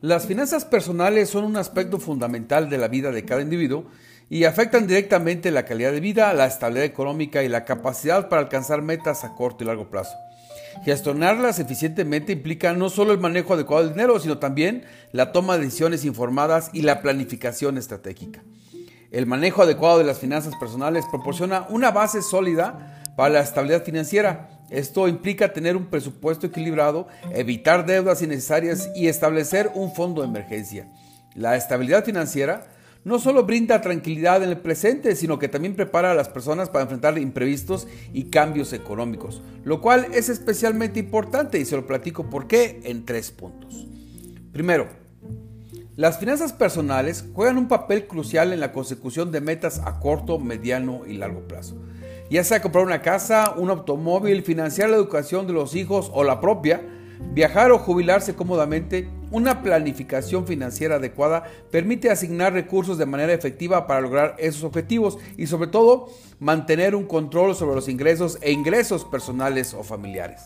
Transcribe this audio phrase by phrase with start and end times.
[0.00, 3.86] Las finanzas personales son un aspecto fundamental de la vida de cada individuo
[4.30, 8.82] y afectan directamente la calidad de vida, la estabilidad económica y la capacidad para alcanzar
[8.82, 10.16] metas a corto y largo plazo.
[10.84, 15.64] Gestionarlas eficientemente implica no solo el manejo adecuado del dinero, sino también la toma de
[15.64, 18.42] decisiones informadas y la planificación estratégica.
[19.10, 24.50] El manejo adecuado de las finanzas personales proporciona una base sólida para la estabilidad financiera.
[24.70, 30.90] Esto implica tener un presupuesto equilibrado, evitar deudas innecesarias y establecer un fondo de emergencia.
[31.34, 32.68] La estabilidad financiera
[33.04, 36.82] no solo brinda tranquilidad en el presente, sino que también prepara a las personas para
[36.82, 42.46] enfrentar imprevistos y cambios económicos, lo cual es especialmente importante y se lo platico por
[42.46, 43.86] qué en tres puntos.
[44.52, 44.88] Primero,
[45.96, 51.06] las finanzas personales juegan un papel crucial en la consecución de metas a corto, mediano
[51.06, 51.76] y largo plazo.
[52.30, 56.40] Ya sea comprar una casa, un automóvil, financiar la educación de los hijos o la
[56.40, 56.82] propia,
[57.32, 64.00] viajar o jubilarse cómodamente, una planificación financiera adecuada permite asignar recursos de manera efectiva para
[64.00, 66.08] lograr esos objetivos y sobre todo
[66.38, 70.42] mantener un control sobre los ingresos e ingresos personales o familiares.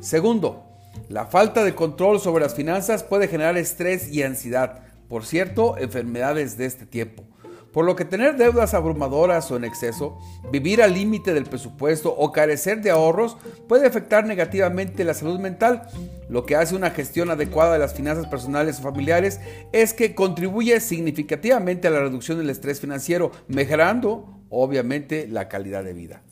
[0.00, 0.64] Segundo,
[1.08, 6.56] la falta de control sobre las finanzas puede generar estrés y ansiedad, por cierto, enfermedades
[6.56, 7.24] de este tiempo.
[7.72, 10.18] Por lo que tener deudas abrumadoras o en exceso,
[10.50, 13.36] vivir al límite del presupuesto o carecer de ahorros
[13.68, 15.82] puede afectar negativamente la salud mental.
[16.28, 19.40] Lo que hace una gestión adecuada de las finanzas personales o familiares
[19.72, 25.92] es que contribuye significativamente a la reducción del estrés financiero, mejorando obviamente la calidad de
[25.92, 26.22] vida.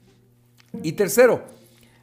[0.83, 1.45] Y tercero,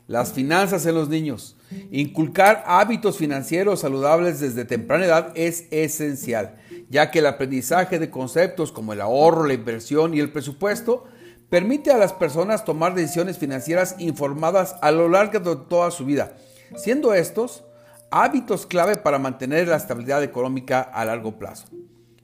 [0.07, 1.57] las finanzas en los niños.
[1.91, 6.55] Inculcar hábitos financieros saludables desde temprana edad es esencial
[6.89, 11.05] ya que el aprendizaje de conceptos como el ahorro, la inversión y el presupuesto
[11.49, 16.35] permite a las personas tomar decisiones financieras informadas a lo largo de toda su vida,
[16.75, 17.63] siendo estos
[18.11, 21.67] hábitos clave para mantener la estabilidad económica a largo plazo.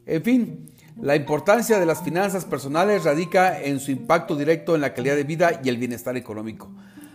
[0.05, 4.93] En fin, la importancia de las finanzas personales radica en su impacto directo en la
[4.93, 6.69] calidad de vida y el bienestar económico.